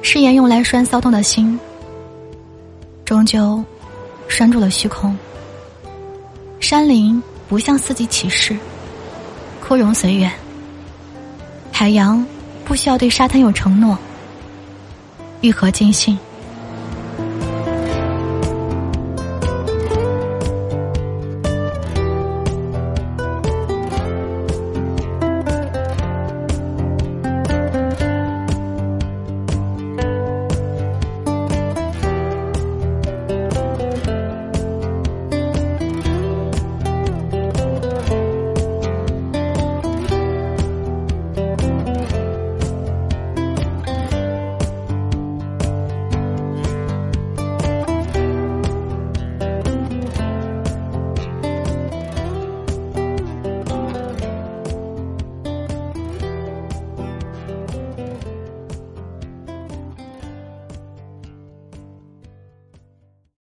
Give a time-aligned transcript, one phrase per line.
[0.00, 1.58] 誓言用来拴骚动的心，
[3.04, 3.62] 终究
[4.26, 5.16] 拴住了虚空。
[6.60, 8.56] 山林不向四季起誓，
[9.60, 10.30] 枯荣随缘；
[11.72, 12.24] 海洋
[12.64, 13.96] 不需要对沙滩有承诺，
[15.40, 16.18] 愈合尽兴。